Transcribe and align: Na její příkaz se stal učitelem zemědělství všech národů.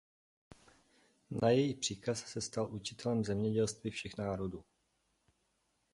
Na 1.31 1.49
její 1.49 1.73
příkaz 1.75 2.19
se 2.25 2.41
stal 2.41 2.73
učitelem 2.75 3.23
zemědělství 3.25 3.91
všech 3.91 4.17
národů. 4.17 4.63